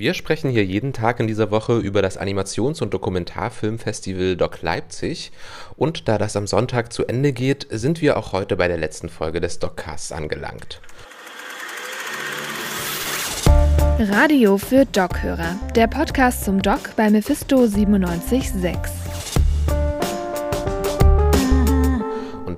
[0.00, 5.32] Wir sprechen hier jeden Tag in dieser Woche über das Animations- und Dokumentarfilmfestival Doc Leipzig.
[5.74, 9.08] Und da das am Sonntag zu Ende geht, sind wir auch heute bei der letzten
[9.08, 10.80] Folge des Doccasts angelangt.
[13.98, 19.07] Radio für Doc-Hörer, der Podcast zum Doc bei Mephisto 976.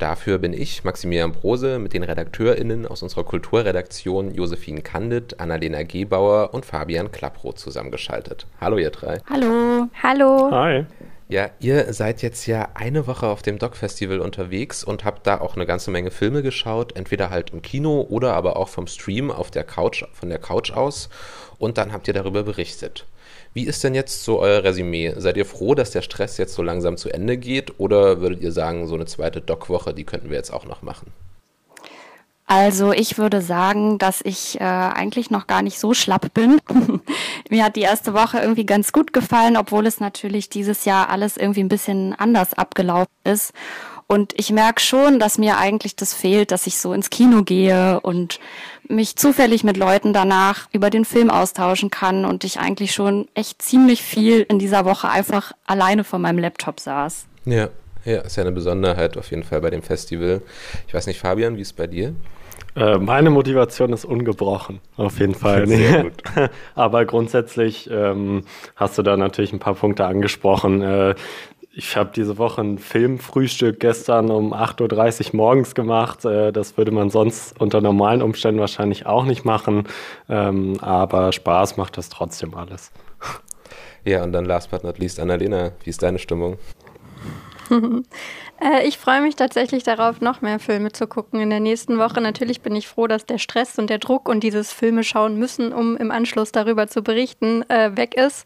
[0.01, 6.55] dafür bin ich, Maximilian Brose, mit den RedakteurInnen aus unserer Kulturredaktion Josephine Kandit, Annalena Gebauer
[6.55, 8.47] und Fabian Klapproth zusammengeschaltet.
[8.61, 9.21] Hallo, ihr drei.
[9.29, 9.89] Hallo.
[10.03, 10.51] Hallo.
[10.51, 10.87] Hi.
[11.29, 15.55] Ja, ihr seid jetzt ja eine Woche auf dem Doc-Festival unterwegs und habt da auch
[15.55, 19.53] eine ganze Menge Filme geschaut, entweder halt im Kino oder aber auch vom Stream auf
[19.53, 21.09] der Couch, von der Couch aus.
[21.59, 23.07] Und dann habt ihr darüber berichtet.
[23.53, 25.15] Wie ist denn jetzt so euer Resümee?
[25.17, 27.81] Seid ihr froh, dass der Stress jetzt so langsam zu Ende geht?
[27.81, 31.13] Oder würdet ihr sagen, so eine zweite Doc-Woche, die könnten wir jetzt auch noch machen?
[32.47, 36.61] Also ich würde sagen, dass ich äh, eigentlich noch gar nicht so schlapp bin.
[37.49, 41.37] Mir hat die erste Woche irgendwie ganz gut gefallen, obwohl es natürlich dieses Jahr alles
[41.37, 43.53] irgendwie ein bisschen anders abgelaufen ist.
[44.11, 48.01] Und ich merke schon, dass mir eigentlich das fehlt, dass ich so ins Kino gehe
[48.01, 48.41] und
[48.89, 53.63] mich zufällig mit Leuten danach über den Film austauschen kann und ich eigentlich schon echt
[53.63, 57.27] ziemlich viel in dieser Woche einfach alleine vor meinem Laptop saß.
[57.45, 57.69] Ja,
[58.05, 60.43] ja, ist ja eine Besonderheit auf jeden Fall bei dem Festival.
[60.89, 62.13] Ich weiß nicht, Fabian, wie ist es bei dir?
[62.75, 65.69] Äh, meine Motivation ist ungebrochen, auf jeden Fall.
[65.69, 66.23] Sehr gut.
[66.75, 68.43] Aber grundsätzlich ähm,
[68.75, 70.83] hast du da natürlich ein paar Punkte angesprochen.
[70.83, 71.15] Äh,
[71.73, 76.25] ich habe diese Woche ein Filmfrühstück gestern um 8.30 Uhr morgens gemacht.
[76.25, 79.85] Äh, das würde man sonst unter normalen Umständen wahrscheinlich auch nicht machen.
[80.29, 82.91] Ähm, aber Spaß macht das trotzdem alles.
[84.05, 86.59] Ja, und dann last but not least, Annalena, wie ist deine Stimmung?
[88.63, 92.21] Äh, ich freue mich tatsächlich darauf, noch mehr Filme zu gucken in der nächsten Woche.
[92.21, 95.73] Natürlich bin ich froh, dass der Stress und der Druck und dieses Filme schauen müssen,
[95.73, 98.45] um im Anschluss darüber zu berichten, äh, weg ist.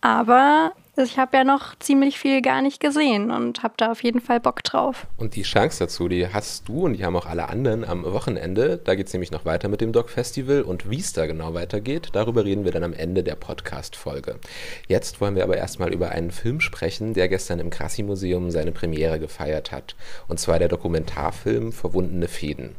[0.00, 4.20] Aber ich habe ja noch ziemlich viel gar nicht gesehen und habe da auf jeden
[4.20, 5.06] Fall Bock drauf.
[5.16, 8.78] Und die Chance dazu, die hast du und die haben auch alle anderen am Wochenende.
[8.82, 11.54] Da geht es nämlich noch weiter mit dem Doc Festival und wie es da genau
[11.54, 14.38] weitergeht, darüber reden wir dann am Ende der Podcast-Folge.
[14.86, 19.18] Jetzt wollen wir aber erstmal über einen Film sprechen, der gestern im Krassi-Museum seine Premiere
[19.18, 19.96] gefeiert hat.
[20.28, 22.76] Und zwar der Dokumentarfilm Verwundene Fäden.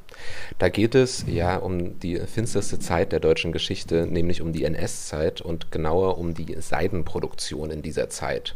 [0.59, 5.41] Da geht es ja um die finsterste Zeit der deutschen Geschichte, nämlich um die NS-Zeit
[5.41, 8.55] und genauer um die Seidenproduktion in dieser Zeit.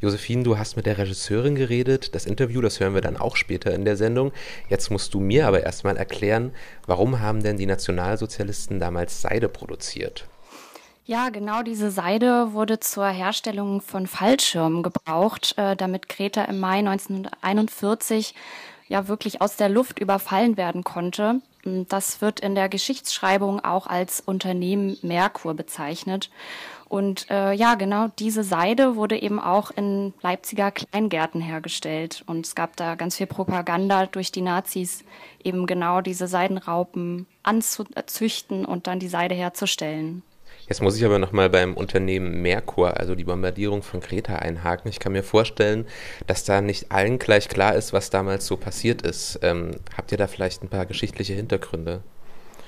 [0.00, 2.14] Josephine, du hast mit der Regisseurin geredet.
[2.14, 4.32] Das Interview, das hören wir dann auch später in der Sendung.
[4.68, 6.52] Jetzt musst du mir aber erstmal erklären,
[6.86, 10.26] warum haben denn die Nationalsozialisten damals Seide produziert?
[11.06, 16.80] Ja, genau diese Seide wurde zur Herstellung von Fallschirmen gebraucht, äh, damit Greta im Mai
[16.80, 18.34] 1941
[18.88, 21.40] ja wirklich aus der Luft überfallen werden konnte.
[21.62, 26.30] Das wird in der Geschichtsschreibung auch als Unternehmen Merkur bezeichnet.
[26.88, 32.22] Und äh, ja, genau diese Seide wurde eben auch in Leipziger Kleingärten hergestellt.
[32.26, 35.04] Und es gab da ganz viel Propaganda durch die Nazis,
[35.42, 40.22] eben genau diese Seidenraupen anzuzüchten und dann die Seide herzustellen.
[40.68, 44.90] Jetzt muss ich aber nochmal beim Unternehmen Merkur, also die Bombardierung von Kreta, einhaken.
[44.90, 45.86] Ich kann mir vorstellen,
[46.26, 49.38] dass da nicht allen gleich klar ist, was damals so passiert ist.
[49.42, 52.02] Ähm, habt ihr da vielleicht ein paar geschichtliche Hintergründe?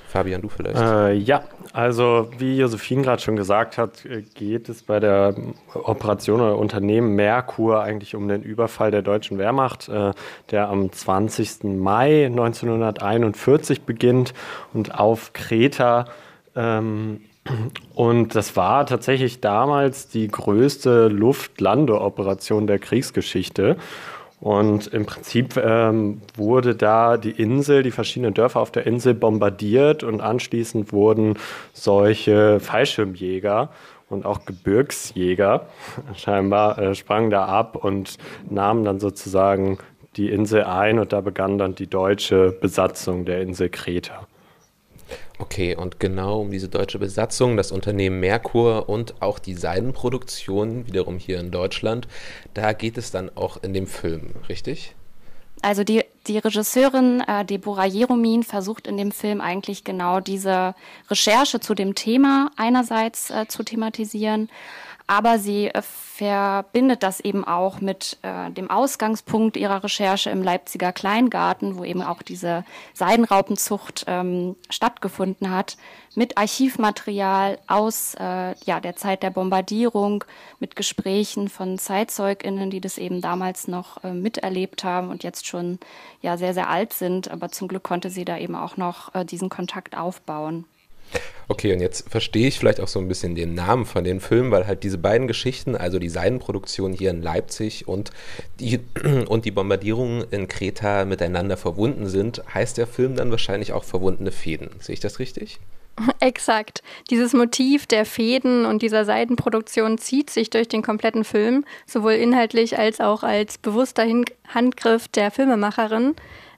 [0.09, 0.77] Fabian, du vielleicht?
[0.77, 5.35] Äh, ja, also wie Josephine gerade schon gesagt hat, äh, geht es bei der
[5.73, 10.13] Operation oder Unternehmen Merkur eigentlich um den Überfall der deutschen Wehrmacht, äh,
[10.49, 11.79] der am 20.
[11.79, 14.33] Mai 1941 beginnt
[14.73, 16.05] und auf Kreta
[16.55, 17.21] ähm,
[17.95, 23.77] und das war tatsächlich damals die größte Luftlandeoperation der Kriegsgeschichte.
[24.39, 30.03] Und im Prinzip ähm, wurde da die Insel, die verschiedenen Dörfer auf der Insel bombardiert
[30.03, 31.37] und anschließend wurden
[31.73, 33.69] solche Fallschirmjäger
[34.09, 35.67] und auch Gebirgsjäger
[36.15, 38.17] scheinbar äh, sprangen da ab und
[38.49, 39.77] nahmen dann sozusagen
[40.15, 44.28] die Insel ein und da begann dann die deutsche Besatzung der Insel Kreta.
[45.41, 51.17] Okay, und genau um diese deutsche Besatzung, das Unternehmen Merkur und auch die Seidenproduktion, wiederum
[51.17, 52.09] hier in Deutschland,
[52.53, 54.95] da geht es dann auch in dem Film, richtig?
[55.61, 60.75] Also die, die Regisseurin äh, Deborah Jeromin versucht in dem Film eigentlich genau diese
[61.09, 64.49] Recherche zu dem Thema einerseits äh, zu thematisieren,
[65.09, 70.91] aber sie äh, verbindet das eben auch mit äh, dem Ausgangspunkt ihrer Recherche im Leipziger
[70.91, 72.63] Kleingarten, wo eben auch diese
[72.93, 75.77] Seidenraupenzucht ähm, stattgefunden hat,
[76.13, 80.25] mit Archivmaterial aus äh, ja, der Zeit der Bombardierung,
[80.59, 85.79] mit Gesprächen von ZeitzeugInnen, die das eben damals noch äh, miterlebt haben und jetzt schon
[86.21, 87.31] ja, sehr, sehr alt sind.
[87.31, 90.65] Aber zum Glück konnte sie da eben auch noch äh, diesen Kontakt aufbauen.
[91.47, 94.51] Okay, und jetzt verstehe ich vielleicht auch so ein bisschen den Namen von den Filmen,
[94.51, 98.11] weil halt diese beiden Geschichten, also die Seidenproduktion hier in Leipzig und
[98.59, 98.79] die,
[99.27, 104.31] und die Bombardierung in Kreta miteinander verbunden sind, heißt der Film dann wahrscheinlich auch verwundene
[104.31, 104.69] Fäden.
[104.79, 105.59] Sehe ich das richtig?
[106.19, 106.83] Exakt.
[107.09, 112.77] Dieses Motiv der Fäden und dieser Seidenproduktion zieht sich durch den kompletten Film, sowohl inhaltlich
[112.77, 114.05] als auch als bewusster
[114.47, 116.15] Handgriff der Filmemacherin.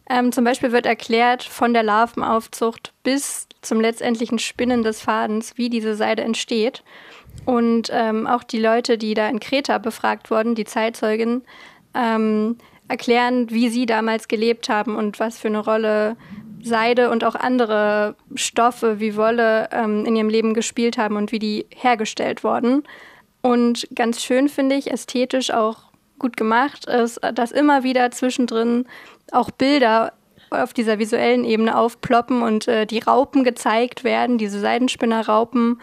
[0.09, 5.69] Ähm, zum Beispiel wird erklärt von der Larvenaufzucht bis zum letztendlichen Spinnen des Fadens, wie
[5.69, 6.83] diese Seide entsteht.
[7.45, 11.43] Und ähm, auch die Leute, die da in Kreta befragt wurden, die Zeitzeugen,
[11.93, 12.57] ähm,
[12.87, 16.17] erklären, wie sie damals gelebt haben und was für eine Rolle
[16.63, 21.39] Seide und auch andere Stoffe wie Wolle ähm, in ihrem Leben gespielt haben und wie
[21.39, 22.83] die hergestellt wurden.
[23.41, 28.85] Und ganz schön finde ich, ästhetisch auch gut gemacht ist, dass immer wieder zwischendrin
[29.31, 30.13] auch Bilder
[30.49, 35.81] auf dieser visuellen Ebene aufploppen und äh, die Raupen gezeigt werden, diese Seidenspinnerraupen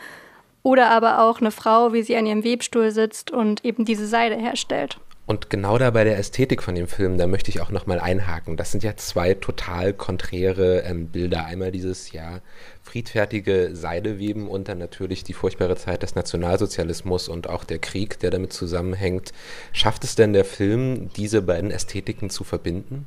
[0.63, 4.37] oder aber auch eine Frau, wie sie an ihrem Webstuhl sitzt und eben diese Seide
[4.37, 4.99] herstellt.
[5.25, 8.57] Und genau da bei der Ästhetik von dem Film, da möchte ich auch nochmal einhaken.
[8.57, 11.45] Das sind ja zwei total konträre ähm, Bilder.
[11.45, 12.41] Einmal dieses ja
[12.83, 18.31] friedfertige Seideweben und dann natürlich die furchtbare Zeit des Nationalsozialismus und auch der Krieg, der
[18.31, 19.33] damit zusammenhängt.
[19.73, 23.07] Schafft es denn der Film, diese beiden Ästhetiken zu verbinden?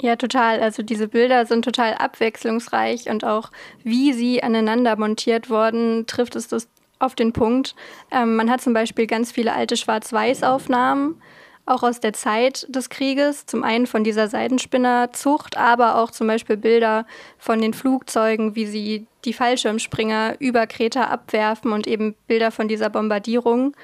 [0.00, 0.60] Ja, total.
[0.60, 3.50] Also diese Bilder sind total abwechslungsreich und auch
[3.84, 6.68] wie sie aneinander montiert wurden, trifft es das
[6.98, 7.74] auf den Punkt.
[8.10, 11.20] Ähm, man hat zum Beispiel ganz viele alte Schwarz-Weiß-Aufnahmen
[11.66, 13.46] auch aus der Zeit des Krieges.
[13.46, 17.06] Zum einen von dieser Seidenspinnerzucht, aber auch zum Beispiel Bilder
[17.38, 22.90] von den Flugzeugen, wie sie die Fallschirmspringer über Kreta abwerfen und eben Bilder von dieser
[22.90, 23.74] Bombardierung.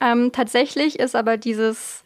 [0.00, 2.04] Ähm, tatsächlich ist aber dieses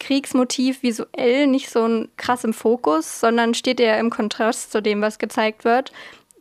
[0.00, 5.18] Kriegsmotiv visuell nicht so krass im Fokus, sondern steht eher im Kontrast zu dem, was
[5.18, 5.92] gezeigt wird.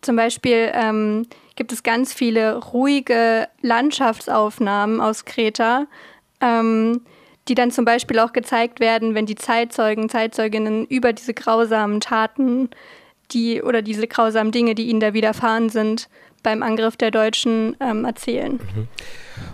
[0.02, 5.88] Zum Beispiel ähm, gibt es ganz viele ruhige Landschaftsaufnahmen aus Kreta.
[6.42, 7.02] Ähm,
[7.48, 12.70] die dann zum Beispiel auch gezeigt werden, wenn die Zeitzeugen, Zeitzeuginnen über diese grausamen Taten,
[13.32, 16.10] die oder diese grausamen Dinge, die ihnen da widerfahren sind,
[16.42, 18.54] beim Angriff der Deutschen ähm, erzählen.
[18.54, 18.88] Mhm.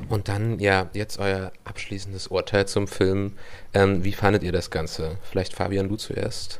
[0.09, 3.33] Und dann, ja, jetzt euer abschließendes Urteil zum Film.
[3.73, 5.17] Ähm, wie fandet ihr das Ganze?
[5.21, 6.59] Vielleicht Fabian, du zuerst.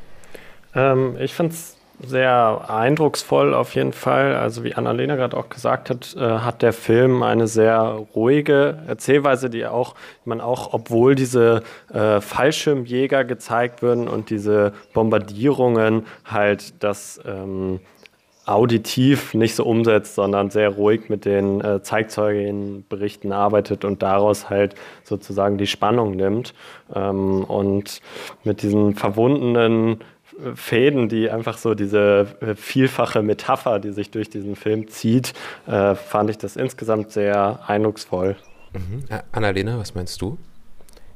[0.75, 4.35] Ähm, ich fand es sehr eindrucksvoll auf jeden Fall.
[4.35, 7.79] Also wie Annalena gerade auch gesagt hat, äh, hat der Film eine sehr
[8.15, 16.05] ruhige Erzählweise, die auch man auch, obwohl diese äh, Fallschirmjäger gezeigt würden und diese Bombardierungen
[16.23, 17.81] halt das ähm,
[18.49, 24.75] auditiv nicht so umsetzt, sondern sehr ruhig mit den äh, Zeitzeugenberichten arbeitet und daraus halt
[25.03, 26.53] sozusagen die Spannung nimmt
[26.93, 28.01] ähm, und
[28.43, 29.99] mit diesen verwundenen
[30.55, 35.33] Fäden, die einfach so diese äh, vielfache Metapher, die sich durch diesen Film zieht,
[35.67, 38.35] äh, fand ich das insgesamt sehr eindrucksvoll.
[38.73, 39.03] Mhm.
[39.31, 40.37] Annalena, was meinst du?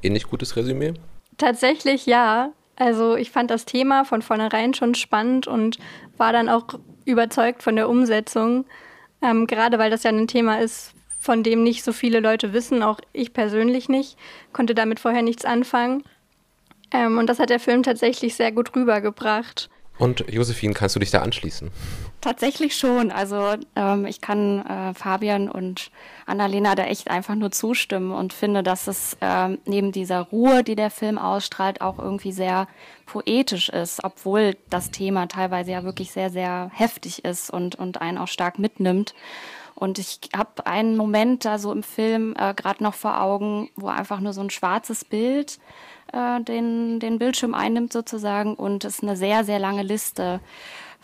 [0.02, 0.94] Ähnlich gutes Resümee?
[1.38, 2.50] Tatsächlich ja.
[2.76, 5.78] Also ich fand das Thema von vornherein schon spannend und
[6.16, 6.66] war dann auch
[7.04, 8.64] überzeugt von der Umsetzung,
[9.22, 12.82] ähm, gerade weil das ja ein Thema ist, von dem nicht so viele Leute wissen,
[12.82, 14.18] auch ich persönlich nicht,
[14.52, 16.02] konnte damit vorher nichts anfangen.
[16.92, 19.70] Ähm, und das hat der Film tatsächlich sehr gut rübergebracht.
[19.98, 21.70] Und Josephine, kannst du dich da anschließen?
[22.24, 23.10] Tatsächlich schon.
[23.10, 25.90] Also ähm, ich kann äh, Fabian und
[26.24, 30.74] Annalena da echt einfach nur zustimmen und finde, dass es ähm, neben dieser Ruhe, die
[30.74, 32.66] der Film ausstrahlt, auch irgendwie sehr
[33.04, 38.16] poetisch ist, obwohl das Thema teilweise ja wirklich sehr, sehr heftig ist und, und einen
[38.16, 39.14] auch stark mitnimmt.
[39.74, 43.88] Und ich habe einen Moment da so im Film äh, gerade noch vor Augen, wo
[43.88, 45.58] einfach nur so ein schwarzes Bild
[46.14, 50.40] äh, den, den Bildschirm einnimmt sozusagen und es eine sehr, sehr lange Liste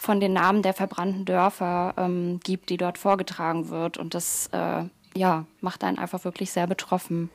[0.01, 3.99] von den Namen der verbrannten Dörfer ähm, gibt, die dort vorgetragen wird.
[3.99, 7.29] Und das äh, ja, macht einen einfach wirklich sehr betroffen.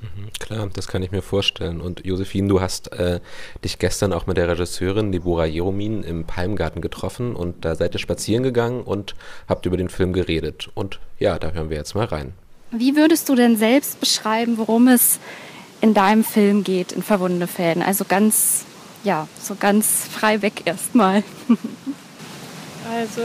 [0.00, 1.80] Mhm, klar, das kann ich mir vorstellen.
[1.80, 3.20] Und Josephine, du hast äh,
[3.64, 7.98] dich gestern auch mit der Regisseurin Deborah Jeromin im Palmgarten getroffen und da seid ihr
[7.98, 9.14] spazieren gegangen und
[9.48, 10.70] habt über den Film geredet.
[10.74, 12.34] Und ja, da hören wir jetzt mal rein.
[12.70, 15.18] Wie würdest du denn selbst beschreiben, worum es
[15.80, 17.82] in deinem Film geht, in Verwundene Fäden.
[17.82, 18.64] Also ganz,
[19.04, 21.22] ja, so ganz frei weg erstmal.
[22.92, 23.22] also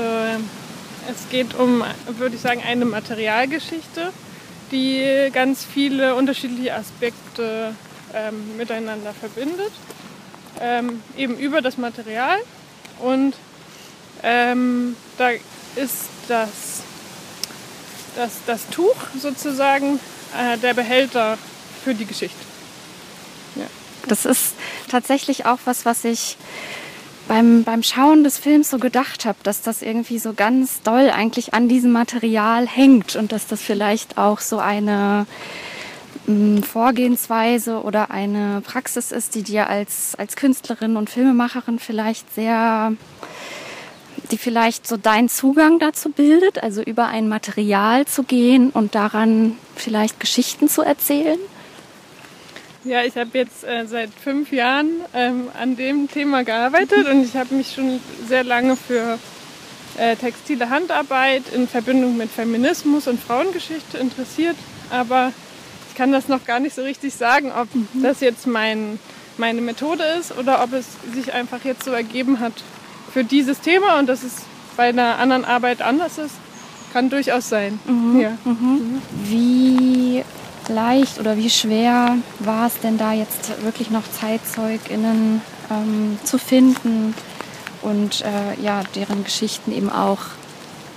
[1.09, 1.83] es geht um,
[2.17, 4.11] würde ich sagen, eine Materialgeschichte,
[4.71, 7.75] die ganz viele unterschiedliche Aspekte
[8.13, 9.71] ähm, miteinander verbindet.
[10.59, 12.37] Ähm, eben über das Material
[12.99, 13.33] und
[14.21, 15.29] ähm, da
[15.75, 16.81] ist das,
[18.15, 19.99] das, das Tuch sozusagen
[20.37, 21.37] äh, der Behälter
[21.83, 22.50] für die Geschichte.
[24.07, 24.55] Das ist
[24.89, 26.37] tatsächlich auch was, was ich
[27.27, 31.53] beim, beim Schauen des Films so gedacht habe, dass das irgendwie so ganz doll eigentlich
[31.53, 35.25] an diesem Material hängt und dass das vielleicht auch so eine
[36.27, 42.93] ähm, Vorgehensweise oder eine Praxis ist, die dir als, als Künstlerin und Filmemacherin vielleicht sehr,
[44.31, 49.55] die vielleicht so deinen Zugang dazu bildet, also über ein Material zu gehen und daran
[49.75, 51.39] vielleicht Geschichten zu erzählen?
[52.83, 57.35] Ja, ich habe jetzt äh, seit fünf Jahren ähm, an dem Thema gearbeitet und ich
[57.35, 59.19] habe mich schon sehr lange für
[59.97, 64.55] äh, textile Handarbeit in Verbindung mit Feminismus und Frauengeschichte interessiert.
[64.89, 65.31] Aber
[65.89, 67.87] ich kann das noch gar nicht so richtig sagen, ob mhm.
[68.01, 68.97] das jetzt mein,
[69.37, 72.53] meine Methode ist oder ob es sich einfach jetzt so ergeben hat
[73.13, 74.37] für dieses Thema und dass es
[74.75, 76.35] bei einer anderen Arbeit anders ist.
[76.93, 77.79] Kann durchaus sein.
[77.85, 78.19] Mhm.
[78.19, 78.37] Ja.
[78.43, 79.01] Mhm.
[79.23, 80.23] Wie
[80.69, 87.13] leicht oder wie schwer war es denn da jetzt wirklich noch ZeitzeugInnen ähm, zu finden
[87.81, 90.19] und äh, ja, deren Geschichten eben auch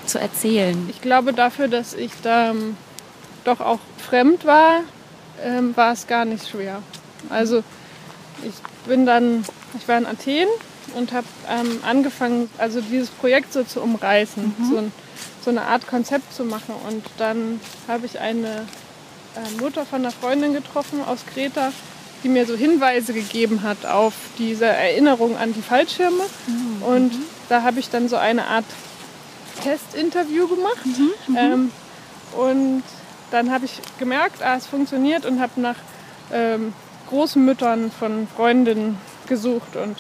[0.07, 0.89] zu erzählen?
[0.91, 2.77] Ich glaube, dafür, dass ich da ähm,
[3.45, 4.81] doch auch fremd war,
[5.43, 6.83] ähm, war es gar nicht schwer.
[7.31, 7.63] Also
[8.43, 8.55] ich
[8.87, 9.45] bin dann,
[9.79, 10.49] ich war in Athen
[10.95, 14.71] und habe ähm, angefangen, also dieses Projekt so zu umreißen, mhm.
[14.71, 14.93] so, ein,
[15.43, 16.75] so eine Art Konzept zu machen.
[16.87, 18.67] Und dann habe ich eine
[19.61, 21.73] Mutter von einer Freundin getroffen aus Kreta,
[22.23, 26.25] die mir so Hinweise gegeben hat auf diese Erinnerung an die Fallschirme.
[26.47, 26.83] Mhm.
[26.83, 27.13] Und
[27.49, 28.65] da habe ich dann so eine Art
[29.63, 30.87] Testinterview gemacht.
[30.87, 31.11] Mhm.
[31.27, 31.37] mhm.
[31.37, 31.71] Ähm,
[32.37, 32.83] und
[33.31, 35.77] dann habe ich gemerkt, ah, es funktioniert und habe nach
[36.33, 36.73] ähm,
[37.09, 39.97] Großmüttern von Freundinnen gesucht und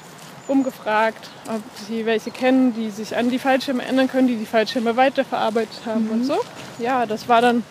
[0.49, 4.97] umgefragt, ob sie welche kennen, die sich an die Fallschirme erinnern können, die die Fallschirme
[4.97, 6.11] weiterverarbeitet haben mhm.
[6.11, 6.37] und so.
[6.79, 7.63] Ja, das war dann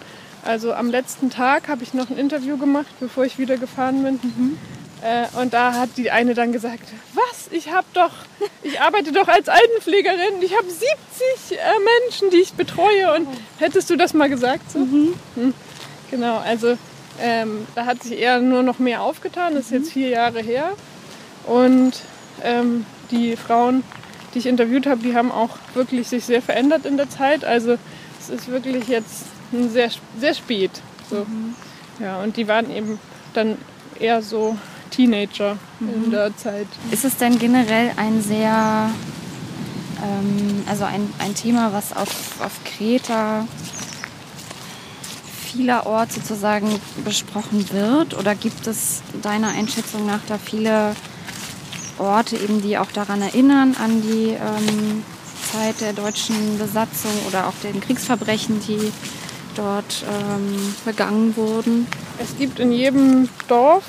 [0.43, 4.19] also am letzten Tag habe ich noch ein Interview gemacht, bevor ich wieder gefahren bin.
[4.21, 4.57] Mhm.
[5.01, 6.83] Äh, und da hat die eine dann gesagt,
[7.13, 7.49] was?
[7.51, 8.11] Ich habe doch,
[8.61, 10.41] ich arbeite doch als Altenpflegerin.
[10.41, 10.87] Ich habe 70
[11.51, 11.57] äh,
[12.01, 13.13] Menschen, die ich betreue.
[13.13, 13.27] Und
[13.59, 14.71] hättest du das mal gesagt?
[14.71, 14.79] So?
[14.79, 15.13] Mhm.
[15.35, 15.53] Hm.
[16.09, 16.77] Genau, also
[17.21, 19.55] ähm, da hat sich eher nur noch mehr aufgetan.
[19.55, 19.91] Das ist jetzt mhm.
[19.91, 20.73] vier Jahre her.
[21.45, 21.93] Und
[22.43, 23.83] ähm, die Frauen,
[24.33, 27.43] die ich interviewt habe, die haben auch wirklich sich sehr verändert in der Zeit.
[27.43, 27.77] Also
[28.19, 29.25] es ist wirklich jetzt
[29.69, 30.71] sehr, sehr spät.
[31.09, 31.17] So.
[31.17, 31.55] Mhm.
[31.99, 32.99] Ja, und die waren eben
[33.33, 33.57] dann
[33.99, 34.57] eher so
[34.89, 36.05] Teenager mhm.
[36.05, 36.67] in der Zeit.
[36.91, 38.89] Ist es denn generell ein sehr,
[40.03, 43.47] ähm, also ein, ein Thema, was auf, auf Kreta
[45.51, 48.17] vielerorts sozusagen besprochen wird?
[48.17, 50.95] Oder gibt es deiner Einschätzung nach da viele
[51.99, 55.03] Orte eben, die auch daran erinnern, an die ähm,
[55.51, 58.91] Zeit der deutschen Besatzung oder auch den Kriegsverbrechen, die
[59.55, 61.87] dort ähm, begangen wurden.
[62.19, 63.85] Es gibt in jedem Dorf,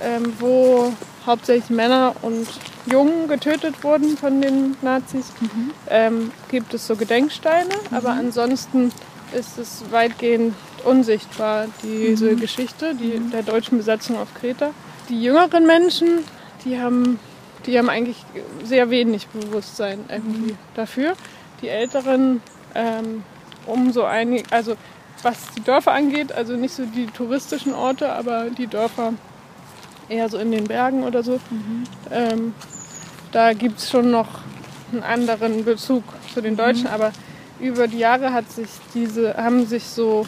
[0.00, 0.92] ähm, wo
[1.26, 2.48] hauptsächlich Männer und
[2.86, 5.70] Jungen getötet wurden von den Nazis, mhm.
[5.90, 7.96] ähm, gibt es so Gedenksteine, mhm.
[7.96, 8.90] aber ansonsten
[9.32, 12.40] ist es weitgehend unsichtbar, diese mhm.
[12.40, 14.70] Geschichte die, der deutschen Besatzung auf Kreta.
[15.08, 16.24] Die jüngeren Menschen,
[16.64, 17.18] die haben,
[17.66, 18.24] die haben eigentlich
[18.64, 20.58] sehr wenig Bewusstsein irgendwie mhm.
[20.74, 21.14] dafür.
[21.60, 22.40] Die älteren
[22.74, 23.22] ähm,
[23.68, 24.76] um so einige, also
[25.22, 29.14] was die Dörfer angeht, also nicht so die touristischen Orte, aber die Dörfer
[30.08, 31.40] eher so in den Bergen oder so.
[31.50, 31.84] Mhm.
[32.10, 32.54] Ähm,
[33.32, 34.28] da gibt es schon noch
[34.92, 36.94] einen anderen Bezug zu den Deutschen, mhm.
[36.94, 37.12] aber
[37.60, 40.26] über die Jahre hat sich diese, haben sich so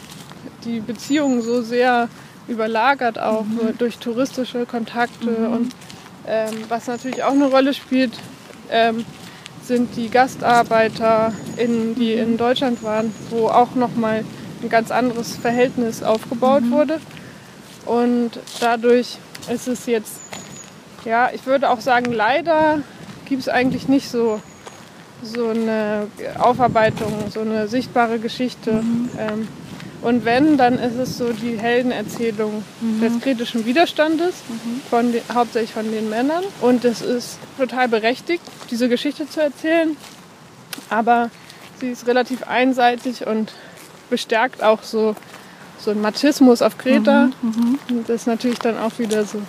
[0.65, 2.09] die Beziehungen so sehr
[2.47, 3.77] überlagert, auch mhm.
[3.77, 5.53] durch touristische Kontakte mhm.
[5.53, 5.75] und
[6.27, 8.13] ähm, was natürlich auch eine Rolle spielt,
[8.69, 9.05] ähm,
[9.63, 14.23] sind die Gastarbeiter, in, die in Deutschland waren, wo auch nochmal
[14.61, 16.71] ein ganz anderes Verhältnis aufgebaut mhm.
[16.71, 16.99] wurde.
[17.85, 19.17] Und dadurch
[19.51, 20.19] ist es jetzt,
[21.05, 22.79] ja, ich würde auch sagen, leider
[23.25, 24.41] gibt es eigentlich nicht so,
[25.23, 28.73] so eine Aufarbeitung, so eine sichtbare Geschichte.
[28.73, 29.09] Mhm.
[29.17, 29.47] Ähm,
[30.01, 33.01] und wenn, dann ist es so die Heldenerzählung mhm.
[33.01, 34.81] des kritischen Widerstandes, mhm.
[34.89, 36.43] von den, hauptsächlich von den Männern.
[36.61, 38.41] Und es ist total berechtigt,
[38.71, 39.95] diese Geschichte zu erzählen.
[40.89, 41.29] Aber
[41.79, 43.53] sie ist relativ einseitig und
[44.09, 45.15] bestärkt auch so,
[45.77, 47.29] so einen Machismus auf Kreta.
[47.41, 47.49] Mhm.
[47.49, 47.79] mhm.
[47.89, 49.41] Und das ist natürlich dann auch wieder so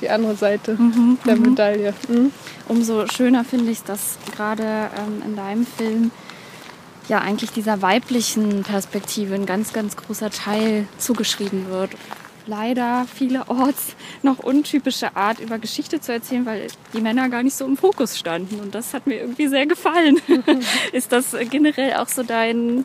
[0.00, 1.42] die andere Seite mhm, der mhm.
[1.42, 1.94] Medaille.
[2.68, 6.10] Umso schöner finde ich es, dass gerade ähm, in deinem Film
[7.12, 11.90] ja eigentlich dieser weiblichen Perspektive ein ganz, ganz großer Teil zugeschrieben wird.
[12.46, 17.66] Leider vielerorts noch untypische Art über Geschichte zu erzählen, weil die Männer gar nicht so
[17.66, 18.58] im Fokus standen.
[18.60, 20.20] Und das hat mir irgendwie sehr gefallen.
[20.92, 22.84] Ist das generell auch so dein,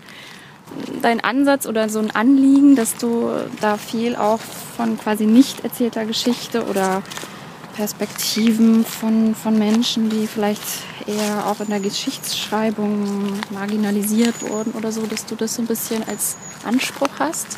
[1.01, 3.31] dein Ansatz oder so ein Anliegen, dass du
[3.61, 4.41] da viel auch
[4.75, 7.01] von quasi nicht erzählter Geschichte oder
[7.77, 10.63] Perspektiven von, von Menschen, die vielleicht
[11.05, 16.01] eher auch in der Geschichtsschreibung marginalisiert wurden oder so, dass du das so ein bisschen
[16.07, 17.55] als Anspruch hast?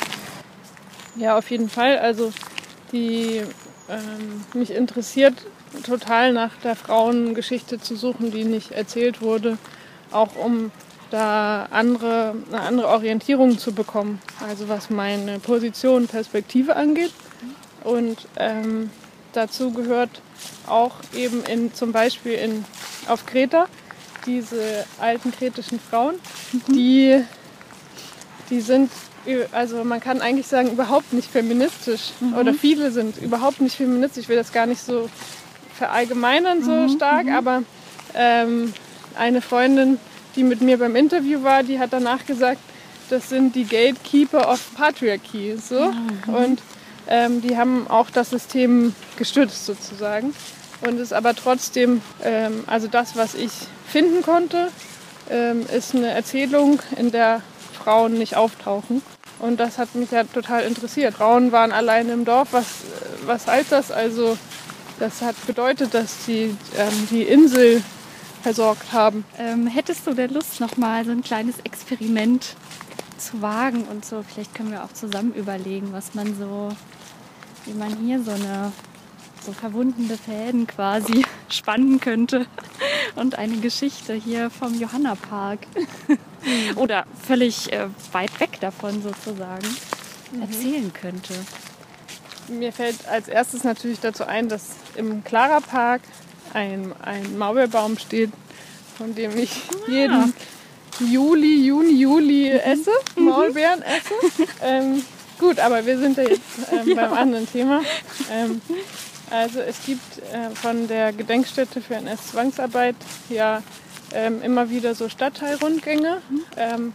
[1.16, 1.98] Ja, auf jeden Fall.
[1.98, 2.34] Also
[2.92, 3.40] die
[3.88, 5.34] ähm, mich interessiert
[5.86, 9.56] total nach der Frauengeschichte zu suchen, die nicht erzählt wurde,
[10.10, 10.70] auch um
[11.10, 14.20] da andere, eine andere Orientierung zu bekommen.
[14.46, 17.12] Also was meine Position, Perspektive angeht.
[17.84, 18.90] Und ähm,
[19.32, 20.22] dazu gehört
[20.66, 22.64] auch eben in, zum Beispiel in,
[23.08, 23.66] auf Kreta
[24.26, 26.16] diese alten kretischen Frauen,
[26.52, 26.72] mhm.
[26.74, 27.24] die,
[28.50, 28.90] die sind,
[29.52, 32.12] also man kann eigentlich sagen, überhaupt nicht feministisch.
[32.20, 32.34] Mhm.
[32.34, 34.24] Oder viele sind überhaupt nicht feministisch.
[34.24, 35.08] Ich will das gar nicht so
[35.74, 36.88] verallgemeinern so mhm.
[36.90, 37.34] stark, mhm.
[37.34, 37.62] aber
[38.14, 38.74] ähm,
[39.18, 39.98] eine Freundin,
[40.36, 42.60] die mit mir beim Interview war, die hat danach gesagt,
[43.08, 45.56] das sind die Gatekeeper of Patriarchy.
[45.56, 45.90] So.
[45.90, 46.34] Mhm.
[46.34, 46.62] Und
[47.08, 50.34] ähm, die haben auch das System gestützt sozusagen.
[50.82, 53.52] Und es ist aber trotzdem, ähm, also das, was ich
[53.86, 54.68] finden konnte,
[55.30, 57.42] ähm, ist eine Erzählung, in der
[57.72, 59.02] Frauen nicht auftauchen.
[59.38, 61.14] Und das hat mich ja total interessiert.
[61.14, 62.48] Frauen waren alleine im Dorf.
[62.52, 62.66] Was,
[63.24, 63.90] was heißt das?
[63.90, 64.36] Also
[64.98, 67.82] das hat bedeutet, dass sie ähm, die Insel
[68.42, 69.24] versorgt haben.
[69.38, 72.54] Ähm, hättest du denn Lust, noch mal so ein kleines Experiment
[73.20, 74.22] zu wagen und so?
[74.22, 76.70] Vielleicht können wir auch zusammen überlegen, was man so,
[77.66, 78.72] wie man hier so eine
[79.44, 82.46] so verwundene Fäden quasi spannen könnte
[83.16, 85.60] und eine Geschichte hier vom Johanna-Park
[86.76, 89.66] oder völlig äh, weit weg davon sozusagen
[90.32, 90.42] mhm.
[90.42, 91.34] erzählen könnte.
[92.48, 96.02] Mir fällt als erstes natürlich dazu ein, dass im Clara Park
[96.52, 98.32] ein, ein Maulbeerbaum steht,
[98.98, 99.92] von dem ich ja.
[99.92, 100.34] jeden
[101.00, 103.24] Juli, Juni, Juli esse, mhm.
[103.24, 104.14] Maulbeeren esse.
[104.62, 105.02] Ähm,
[105.38, 106.42] gut, aber wir sind ja jetzt
[106.72, 106.94] ähm, ja.
[106.94, 107.80] beim anderen Thema.
[108.30, 108.60] Ähm,
[109.30, 112.96] also es gibt äh, von der Gedenkstätte für NS-Zwangsarbeit
[113.28, 113.62] ja
[114.12, 116.42] ähm, immer wieder so Stadtteilrundgänge, mhm.
[116.56, 116.92] ähm,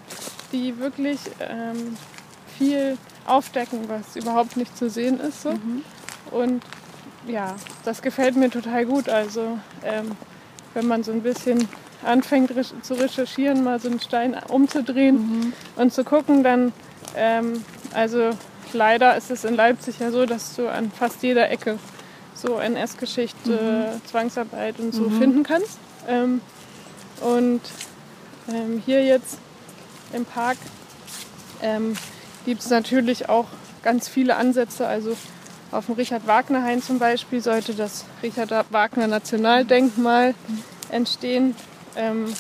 [0.52, 1.98] die wirklich ähm,
[2.58, 5.42] viel aufdecken, was überhaupt nicht zu sehen ist.
[5.42, 5.52] So.
[5.52, 5.84] Mhm.
[6.32, 6.64] Und
[7.28, 9.10] ja, das gefällt mir total gut.
[9.10, 9.58] Also
[10.76, 11.68] wenn man so ein bisschen
[12.06, 12.52] anfängt
[12.84, 15.54] zu recherchieren, mal so einen Stein umzudrehen mhm.
[15.76, 16.74] und zu gucken, dann,
[17.16, 17.64] ähm,
[17.94, 18.32] also
[18.74, 21.78] leider ist es in Leipzig ja so, dass du an fast jeder Ecke
[22.34, 24.06] so NS-Geschichte, mhm.
[24.06, 25.20] Zwangsarbeit und so mhm.
[25.20, 25.80] finden kannst.
[26.08, 26.42] Ähm,
[27.22, 27.62] und
[28.50, 29.40] ähm, hier jetzt
[30.14, 30.58] im Park
[31.62, 31.96] ähm,
[32.46, 33.48] gibt es natürlich auch
[33.82, 34.88] ganz viele Ansätze.
[34.88, 35.18] Also
[35.72, 40.36] auf dem Richard-Wagner-Hain zum Beispiel sollte das Richard-Wagner-Nationaldenkmal
[40.90, 41.56] entstehen,
[41.96, 42.34] ähm,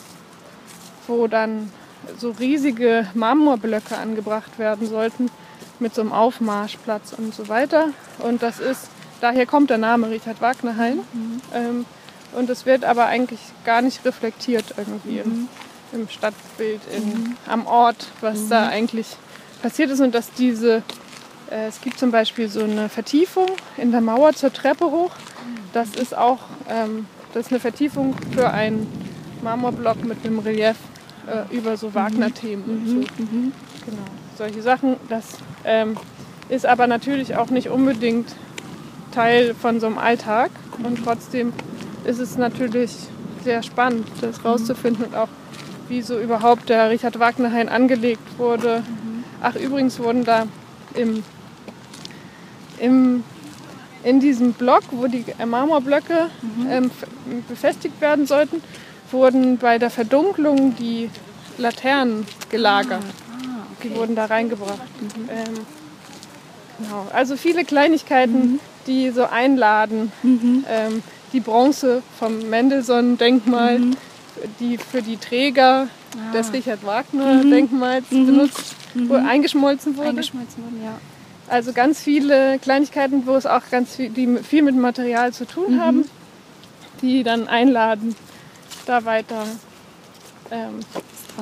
[1.07, 1.71] wo dann
[2.17, 5.29] so riesige Marmorblöcke angebracht werden sollten
[5.79, 7.89] mit so einem Aufmarschplatz und so weiter.
[8.19, 8.89] Und das ist,
[9.21, 10.97] daher kommt der Name Richard Wagner-Hain.
[10.97, 11.41] Mhm.
[11.53, 11.85] Ähm,
[12.33, 15.47] und es wird aber eigentlich gar nicht reflektiert irgendwie mhm.
[15.91, 17.37] im, im, Stadtbild, in, mhm.
[17.47, 19.07] am Ort, was da eigentlich
[19.61, 20.83] passiert ist und dass diese
[21.49, 25.11] äh, es gibt zum Beispiel so eine Vertiefung in der Mauer zur Treppe hoch.
[25.73, 26.39] Das ist auch
[26.69, 29.04] ähm, das ist eine Vertiefung für einen
[29.45, 30.75] Marmorblock mit einem Relief
[31.27, 32.65] äh, über so Wagner-Themen.
[32.65, 32.87] Mhm.
[32.87, 32.95] So.
[33.23, 33.51] Mhm.
[33.85, 34.03] Genau.
[34.37, 34.97] Solche Sachen.
[35.07, 35.95] Das ähm,
[36.49, 38.35] ist aber natürlich auch nicht unbedingt
[39.11, 40.51] Teil von so einem Alltag.
[40.83, 41.53] Und trotzdem
[42.03, 42.91] ist es natürlich
[43.43, 44.47] sehr spannend, das mhm.
[44.47, 45.29] rauszufinden und auch,
[45.87, 48.79] wie so überhaupt der Richard Wagner-Hain angelegt wurde.
[48.79, 49.23] Mhm.
[49.41, 50.47] Ach, übrigens wurden da
[50.95, 51.23] im
[52.79, 53.23] im,
[54.03, 56.67] in diesem Block, wo die Marmorblöcke mhm.
[56.69, 56.91] ähm,
[57.47, 58.61] befestigt werden sollten,
[59.11, 61.09] wurden bei der Verdunklung die
[61.57, 63.03] Laternen gelagert.
[63.03, 63.89] Ah, okay.
[63.89, 64.79] Die wurden da reingebracht.
[65.01, 65.29] Mhm.
[65.29, 65.65] Ähm,
[66.79, 67.07] genau.
[67.13, 68.59] Also viele Kleinigkeiten, mhm.
[68.87, 70.11] die so einladen.
[70.23, 70.65] Mhm.
[70.69, 73.97] Ähm, die Bronze vom Mendelssohn-Denkmal, mhm.
[74.59, 76.31] die für die Träger ah.
[76.33, 78.25] des Richard Wagner-Denkmals mhm.
[78.25, 80.09] benutzt, wo eingeschmolzen wurde.
[80.09, 80.93] Eingeschmolzen wurden, ja.
[81.47, 85.75] Also ganz viele Kleinigkeiten, wo es auch ganz viel, die viel mit Material zu tun
[85.75, 85.81] mhm.
[85.81, 86.09] haben,
[87.01, 88.15] die dann einladen,
[88.85, 89.45] da weiter
[90.51, 90.79] ähm,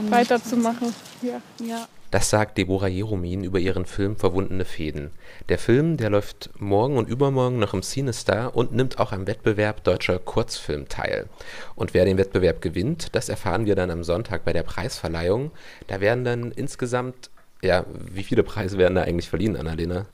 [0.10, 0.93] weiterzumachen.
[1.21, 1.41] Ja.
[1.63, 1.88] ja.
[2.12, 5.12] Das sagt Deborah Jeromin über ihren Film Verwundene Fäden.
[5.49, 9.84] Der Film, der läuft morgen und übermorgen noch im CineStar und nimmt auch am Wettbewerb
[9.84, 11.27] Deutscher Kurzfilm teil.
[11.75, 15.51] Und wer den Wettbewerb gewinnt, das erfahren wir dann am Sonntag bei der Preisverleihung.
[15.88, 17.32] Da werden dann insgesamt
[17.63, 20.06] ja, wie viele Preise werden da eigentlich verliehen, Annalena?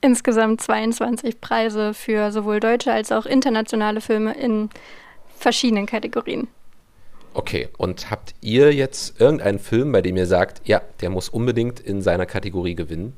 [0.00, 4.68] Insgesamt 22 Preise für sowohl deutsche als auch internationale Filme in
[5.36, 6.48] verschiedenen Kategorien.
[7.38, 11.78] Okay, und habt ihr jetzt irgendeinen Film, bei dem ihr sagt, ja, der muss unbedingt
[11.78, 13.12] in seiner Kategorie gewinnen?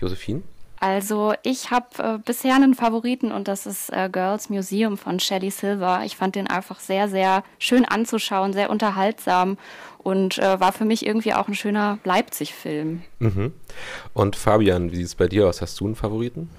[0.00, 0.42] Josephine?
[0.80, 5.52] Also ich habe äh, bisher einen Favoriten und das ist äh, Girls Museum von Shelley
[5.52, 6.02] Silver.
[6.04, 9.56] Ich fand den einfach sehr, sehr schön anzuschauen, sehr unterhaltsam
[9.98, 13.04] und äh, war für mich irgendwie auch ein schöner Leipzig-Film.
[13.20, 13.52] Mhm.
[14.14, 15.62] Und Fabian, wie sieht es bei dir aus?
[15.62, 16.50] Hast du einen Favoriten?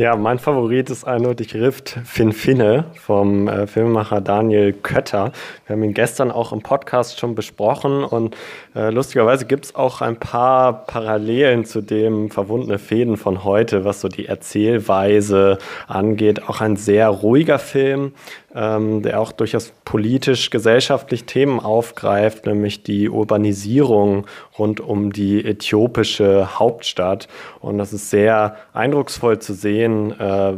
[0.00, 5.30] Ja, mein Favorit ist eindeutig Rift Finfinne vom äh, Filmemacher Daniel Kötter.
[5.66, 8.34] Wir haben ihn gestern auch im Podcast schon besprochen und
[8.74, 14.00] äh, lustigerweise gibt es auch ein paar Parallelen zu dem Verwundene Fäden von heute, was
[14.00, 16.48] so die Erzählweise angeht.
[16.48, 18.12] Auch ein sehr ruhiger Film,
[18.54, 24.26] ähm, der auch durchaus politisch, gesellschaftlich Themen aufgreift, nämlich die Urbanisierung
[24.58, 27.28] rund um die äthiopische Hauptstadt.
[27.60, 30.56] Und das ist sehr eindrucksvoll zu sehen, äh,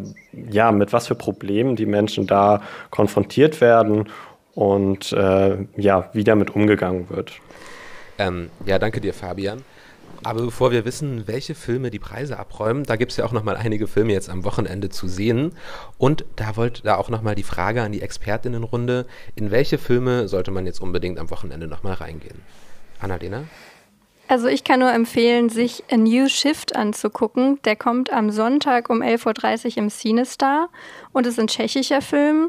[0.51, 4.09] ja, mit was für Problemen die Menschen da konfrontiert werden
[4.55, 7.33] und äh, ja, wie damit umgegangen wird.
[8.19, 9.63] Ähm, ja, danke dir, Fabian.
[10.25, 13.57] Aber bevor wir wissen, welche Filme die Preise abräumen, da gibt es ja auch nochmal
[13.57, 15.53] einige Filme jetzt am Wochenende zu sehen.
[15.99, 20.53] Und da wollte da auch nochmal die Frage an die Expertinnenrunde, in welche Filme sollte
[20.53, 22.41] man jetzt unbedingt am Wochenende nochmal reingehen?
[23.01, 23.45] Annalena?
[24.33, 27.61] Also ich kann nur empfehlen, sich A New Shift anzugucken.
[27.65, 30.71] Der kommt am Sonntag um 11.30 Uhr im Cinestar
[31.13, 32.49] und ist ein tschechischer Film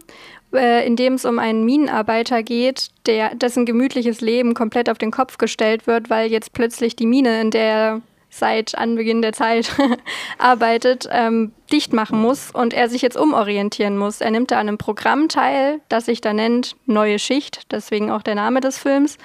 [0.53, 5.11] äh, in dem es um einen Minenarbeiter geht, der, dessen gemütliches Leben komplett auf den
[5.11, 9.69] Kopf gestellt wird, weil jetzt plötzlich die Mine, in der er seit Anbeginn der Zeit
[10.37, 14.21] arbeitet, ähm, dicht machen muss und er sich jetzt umorientieren muss.
[14.21, 18.21] Er nimmt da an einem Programm teil, das sich da nennt Neue Schicht, deswegen auch
[18.21, 19.17] der Name des Films,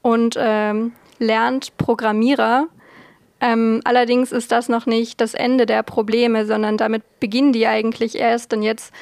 [0.00, 0.92] und ähm,
[1.24, 2.68] lernt Programmierer.
[3.40, 8.16] Ähm, allerdings ist das noch nicht das Ende der Probleme, sondern damit beginnen die eigentlich
[8.16, 8.52] erst.
[8.52, 8.92] Und jetzt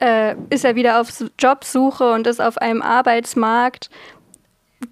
[0.00, 3.90] äh, ist er wieder auf Jobsuche und ist auf einem Arbeitsmarkt,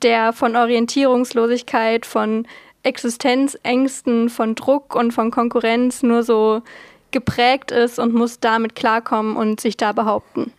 [0.02, 2.46] der von Orientierungslosigkeit, von
[2.82, 6.62] Existenzängsten, von Druck und von Konkurrenz nur so
[7.10, 10.52] geprägt ist und muss damit klarkommen und sich da behaupten.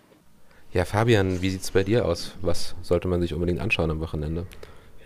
[0.74, 2.36] Ja, Fabian, wie sieht es bei dir aus?
[2.42, 4.46] Was sollte man sich unbedingt anschauen am Wochenende?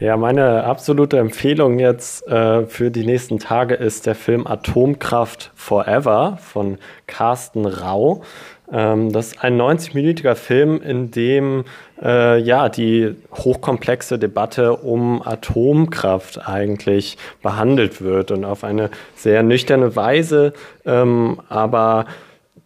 [0.04, 6.38] Ja, meine absolute Empfehlung jetzt äh, für die nächsten Tage ist der Film Atomkraft Forever
[6.42, 8.22] von Carsten Rau.
[8.70, 11.64] Ähm, das ist ein 90-minütiger Film, in dem
[12.02, 19.96] äh, ja, die hochkomplexe Debatte um Atomkraft eigentlich behandelt wird und auf eine sehr nüchterne
[19.96, 20.52] Weise,
[20.86, 22.08] ähm, aber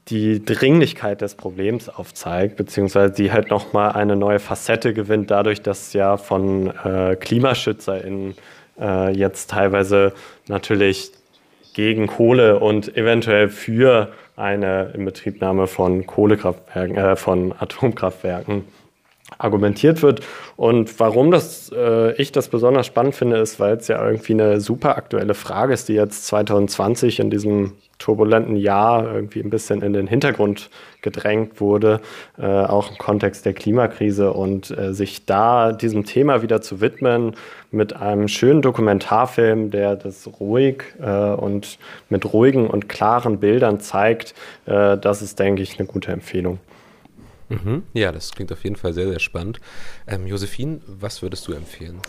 [0.10, 5.94] die Dringlichkeit des Problems aufzeigt, beziehungsweise die halt nochmal eine neue Facette gewinnt, dadurch, dass
[5.94, 8.36] ja von äh, KlimaschützerInnen
[8.80, 10.14] äh, jetzt teilweise
[10.48, 11.12] natürlich
[11.74, 18.64] gegen Kohle und eventuell für eine Inbetriebnahme von Kohlekraftwerken, äh, von Atomkraftwerken
[19.38, 20.22] argumentiert wird.
[20.56, 24.62] Und warum das, äh, ich das besonders spannend finde, ist, weil es ja irgendwie eine
[24.62, 29.94] super aktuelle Frage ist, die jetzt 2020 in diesem turbulenten Jahr irgendwie ein bisschen in
[29.94, 30.70] den Hintergrund
[31.02, 32.02] gedrängt wurde,
[32.38, 37.36] äh, auch im Kontext der Klimakrise und äh, sich da diesem Thema wieder zu widmen
[37.72, 41.80] mit einem schönen Dokumentarfilm, der das ruhig äh, und
[42.10, 44.34] mit ruhigen und klaren Bildern zeigt,
[44.66, 46.60] äh, das ist, denke ich, eine gute Empfehlung.
[47.50, 47.84] Mhm.
[47.94, 49.60] Ja, das klingt auf jeden Fall sehr, sehr spannend.
[50.06, 52.00] Ähm, Josephine, was würdest du empfehlen?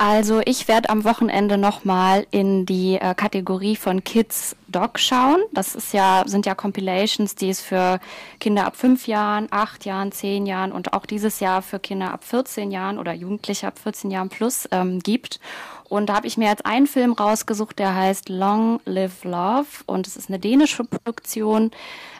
[0.00, 5.40] Also ich werde am Wochenende nochmal in die äh, Kategorie von Kids Dog schauen.
[5.52, 7.98] Das ist ja, sind ja Compilations, die es für
[8.38, 12.22] Kinder ab fünf Jahren, acht Jahren, zehn Jahren und auch dieses Jahr für Kinder ab
[12.22, 15.40] 14 Jahren oder Jugendliche ab 14 Jahren plus ähm, gibt.
[15.88, 20.06] Und da habe ich mir jetzt einen Film rausgesucht, der heißt Long Live Love und
[20.06, 21.72] es ist eine dänische Produktion,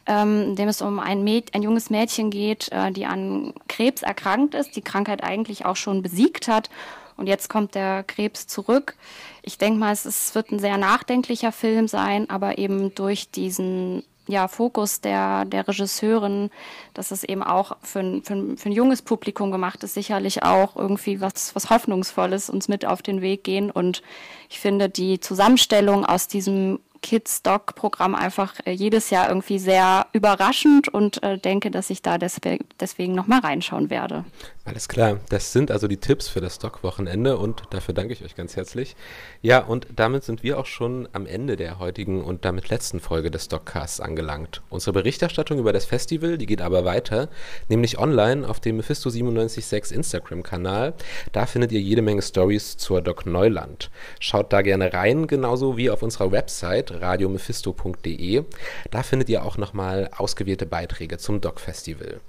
[0.07, 4.03] ähm, in dem es um ein, Mäd ein junges Mädchen geht, äh, die an Krebs
[4.03, 6.71] erkrankt ist, die Krankheit eigentlich auch schon besiegt hat
[7.19, 8.95] und jetzt kommt der Krebs zurück.
[9.43, 14.05] Ich denke mal, es, es wird ein sehr nachdenklicher Film sein, aber eben durch diesen
[14.29, 16.51] ja, Fokus der, der Regisseurin,
[16.95, 20.43] dass es eben auch für ein, für, ein, für ein junges Publikum gemacht ist, sicherlich
[20.43, 23.71] auch irgendwie was, was Hoffnungsvolles uns mit auf den Weg gehen.
[23.71, 24.03] Und
[24.49, 30.07] ich finde die Zusammenstellung aus diesem Kids Doc Programm einfach äh, jedes Jahr irgendwie sehr
[30.13, 34.25] überraschend und äh, denke, dass ich da deswegen nochmal reinschauen werde.
[34.69, 38.37] Alles klar, das sind also die Tipps für das Doc-Wochenende und dafür danke ich euch
[38.37, 38.97] ganz herzlich.
[39.41, 43.31] Ja, und damit sind wir auch schon am Ende der heutigen und damit letzten Folge
[43.31, 44.61] des Doccasts angelangt.
[44.69, 47.31] Unsere Berichterstattung über das Festival, die geht aber weiter,
[47.71, 50.93] nämlich online auf dem Mephisto976 Instagram-Kanal.
[51.33, 53.91] Da findet ihr jede Menge Stories zur Doc Neuland.
[54.21, 58.45] Schaut da gerne rein, genauso wie auf unserer Website radiomephisto.de.
[58.91, 62.21] Da findet ihr auch nochmal ausgewählte Beiträge zum Doc-Festival.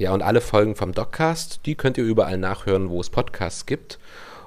[0.00, 3.98] Ja, und alle Folgen vom Doccast, die könnt ihr überall nachhören, wo es Podcasts gibt.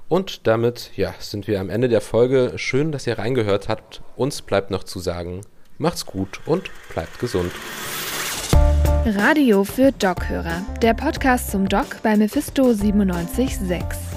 [0.10, 2.54] Und damit, ja, sind wir am Ende der Folge.
[2.56, 4.02] Schön, dass ihr reingehört habt.
[4.16, 5.42] Uns bleibt noch zu sagen,
[5.78, 7.52] Macht's gut und bleibt gesund.
[9.06, 10.66] Radio für Doc-Hörer.
[10.82, 14.13] Der Podcast zum Doc bei Mephisto 976.